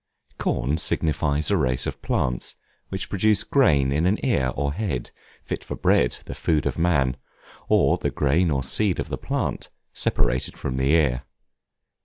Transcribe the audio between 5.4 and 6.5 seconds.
fit for bread, the